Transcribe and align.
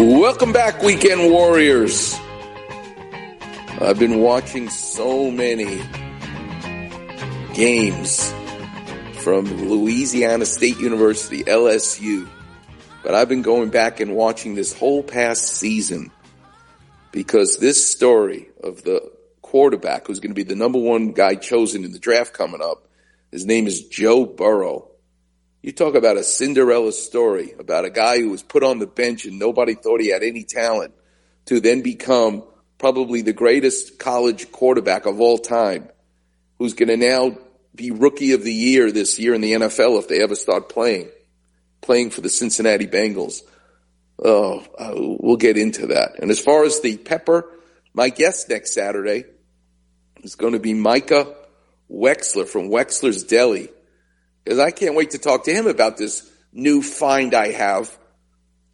Welcome 0.00 0.52
back, 0.54 0.82
Weekend 0.82 1.30
Warriors. 1.30 2.18
I've 3.82 3.98
been 3.98 4.20
watching 4.20 4.70
so 4.70 5.30
many 5.30 5.82
games 7.52 8.32
from 9.18 9.44
Louisiana 9.68 10.46
State 10.46 10.78
University, 10.78 11.44
LSU, 11.44 12.26
but 13.02 13.14
I've 13.14 13.28
been 13.28 13.42
going 13.42 13.68
back 13.68 14.00
and 14.00 14.14
watching 14.16 14.54
this 14.54 14.72
whole 14.72 15.02
past 15.02 15.48
season 15.48 16.10
because 17.12 17.58
this 17.58 17.86
story 17.86 18.48
of 18.64 18.82
the 18.84 19.12
quarterback 19.42 20.06
who's 20.06 20.18
going 20.18 20.30
to 20.30 20.34
be 20.34 20.44
the 20.44 20.56
number 20.56 20.78
one 20.78 21.12
guy 21.12 21.34
chosen 21.34 21.84
in 21.84 21.92
the 21.92 21.98
draft 21.98 22.32
coming 22.32 22.62
up, 22.62 22.88
his 23.30 23.44
name 23.44 23.66
is 23.66 23.84
Joe 23.84 24.24
Burrow. 24.24 24.89
You 25.62 25.72
talk 25.72 25.94
about 25.94 26.16
a 26.16 26.24
Cinderella 26.24 26.92
story 26.92 27.52
about 27.58 27.84
a 27.84 27.90
guy 27.90 28.18
who 28.18 28.30
was 28.30 28.42
put 28.42 28.62
on 28.62 28.78
the 28.78 28.86
bench 28.86 29.26
and 29.26 29.38
nobody 29.38 29.74
thought 29.74 30.00
he 30.00 30.08
had 30.08 30.22
any 30.22 30.44
talent 30.44 30.94
to 31.46 31.60
then 31.60 31.82
become 31.82 32.44
probably 32.78 33.20
the 33.20 33.34
greatest 33.34 33.98
college 33.98 34.50
quarterback 34.52 35.04
of 35.04 35.20
all 35.20 35.36
time, 35.36 35.90
who's 36.58 36.72
going 36.72 36.88
to 36.88 36.96
now 36.96 37.36
be 37.74 37.90
rookie 37.90 38.32
of 38.32 38.42
the 38.42 38.52
year 38.52 38.90
this 38.90 39.18
year 39.18 39.34
in 39.34 39.42
the 39.42 39.52
NFL 39.52 39.98
if 39.98 40.08
they 40.08 40.22
ever 40.22 40.34
start 40.34 40.70
playing, 40.70 41.10
playing 41.82 42.08
for 42.08 42.22
the 42.22 42.30
Cincinnati 42.30 42.86
Bengals. 42.86 43.42
Oh, 44.22 44.64
uh, 44.78 44.92
we'll 44.94 45.36
get 45.36 45.58
into 45.58 45.88
that. 45.88 46.18
And 46.20 46.30
as 46.30 46.40
far 46.40 46.64
as 46.64 46.80
the 46.80 46.96
pepper, 46.96 47.46
my 47.92 48.08
guest 48.08 48.48
next 48.48 48.72
Saturday 48.72 49.24
is 50.22 50.36
going 50.36 50.54
to 50.54 50.58
be 50.58 50.72
Micah 50.72 51.34
Wexler 51.90 52.46
from 52.46 52.70
Wexler's 52.70 53.24
Deli 53.24 53.68
because 54.44 54.58
I 54.58 54.70
can't 54.70 54.94
wait 54.94 55.10
to 55.10 55.18
talk 55.18 55.44
to 55.44 55.52
him 55.52 55.66
about 55.66 55.96
this 55.96 56.30
new 56.52 56.82
find 56.82 57.34
I 57.34 57.52
have. 57.52 57.96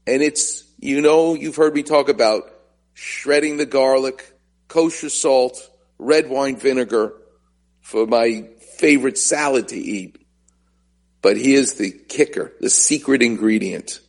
And 0.07 0.23
it's, 0.23 0.65
you 0.79 1.01
know, 1.01 1.35
you've 1.35 1.57
heard 1.57 1.75
me 1.75 1.83
talk 1.83 2.09
about 2.09 2.45
shredding 2.95 3.57
the 3.57 3.67
garlic, 3.67 4.33
kosher 4.69 5.11
salt, 5.11 5.71
red 5.99 6.29
wine 6.29 6.57
vinegar 6.57 7.13
for 7.81 8.07
my 8.07 8.49
favorite 8.79 9.19
salad 9.19 9.69
to 9.69 9.77
eat. 9.77 10.19
But 11.23 11.37
here's 11.37 11.75
the 11.75 11.91
kicker, 11.91 12.53
the 12.61 12.71
secret 12.71 13.23
ingredient, 13.23 14.01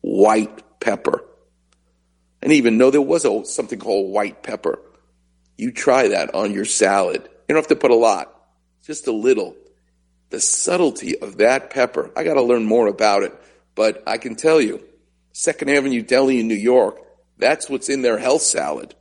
white 0.00 0.80
pepper. 0.80 1.24
Didn't 2.40 2.54
even 2.54 2.78
know 2.78 2.90
there 2.90 3.02
was 3.02 3.24
a, 3.24 3.44
something 3.44 3.78
called 3.78 4.12
white 4.12 4.42
pepper. 4.42 4.78
You 5.58 5.72
try 5.72 6.08
that 6.08 6.34
on 6.34 6.54
your 6.54 6.64
salad. 6.64 7.22
You 7.22 7.54
don't 7.54 7.56
have 7.56 7.66
to 7.66 7.76
put 7.76 7.90
a 7.90 7.96
lot, 7.96 8.34
just 8.84 9.08
a 9.08 9.12
little 9.12 9.56
the 10.30 10.40
subtlety 10.40 11.18
of 11.18 11.38
that 11.38 11.70
pepper. 11.70 12.10
I 12.16 12.24
got 12.24 12.34
to 12.34 12.42
learn 12.42 12.64
more 12.64 12.86
about 12.86 13.22
it, 13.22 13.34
but 13.74 14.02
I 14.06 14.18
can 14.18 14.36
tell 14.36 14.60
you, 14.60 14.82
Second 15.32 15.70
Avenue 15.70 16.02
Deli 16.02 16.40
in 16.40 16.48
New 16.48 16.54
York, 16.54 16.98
that's 17.38 17.68
what's 17.68 17.88
in 17.88 18.02
their 18.02 18.18
health 18.18 18.42
salad. 18.42 18.94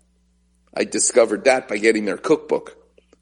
I 0.73 0.83
discovered 0.83 1.45
that 1.45 1.67
by 1.67 1.77
getting 1.77 2.05
their 2.05 2.17
cookbook. 2.17 2.75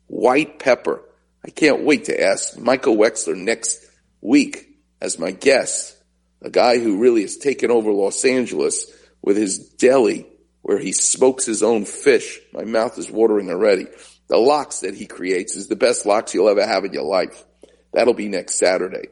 White 0.08 0.59
pepper. 0.59 1.03
I 1.45 1.50
can't 1.50 1.83
wait 1.83 2.05
to 2.05 2.22
ask 2.22 2.58
Michael 2.58 2.97
Wexler 2.97 3.35
next 3.35 3.85
week 4.22 4.67
as 5.02 5.19
my 5.19 5.31
guest, 5.31 5.95
a 6.41 6.50
guy 6.50 6.80
who 6.80 7.00
really 7.00 7.22
has 7.22 7.38
taken 7.38 7.72
over 7.72 7.91
Los 7.91 8.25
Angeles 8.25 8.91
with 9.22 9.38
his 9.38 9.58
deli 9.58 10.28
where 10.61 10.80
he 10.80 10.91
smokes 10.91 11.45
his 11.45 11.63
own 11.63 11.85
fish. 11.85 12.39
My 12.52 12.66
mouth 12.66 12.97
is 12.97 13.09
watering 13.09 13.50
already. 13.50 13.88
The 14.28 14.38
lox 14.38 14.81
that 14.81 14.95
he 14.95 15.05
creates 15.05 15.55
is 15.55 15.67
the 15.67 15.78
best 15.78 16.05
lox 16.05 16.33
you'll 16.33 16.50
ever 16.50 16.66
have 16.66 16.83
in 16.83 16.91
your 16.91 17.05
life. 17.05 17.45
That'll 17.98 18.14
be 18.14 18.30
next 18.30 18.59
Saturday. 18.59 19.09